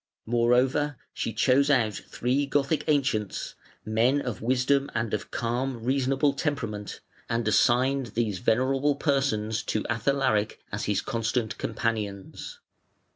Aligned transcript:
Moreover, 0.25 0.97
she 1.13 1.31
chose 1.31 1.69
out 1.69 1.93
three 1.93 2.47
Gothic 2.47 2.83
ancients, 2.87 3.53
men 3.85 4.19
of 4.19 4.41
wisdom 4.41 4.89
and 4.95 5.13
of 5.13 5.29
calm, 5.29 5.83
reasonable 5.83 6.33
temperament, 6.33 7.01
and 7.29 7.47
assigned 7.47 8.07
these 8.07 8.39
venerable 8.39 8.95
persons 8.95 9.61
to 9.65 9.83
Athalaric 9.91 10.57
as 10.71 10.85
his 10.85 11.01
constant 11.01 11.55
companions. 11.59 12.61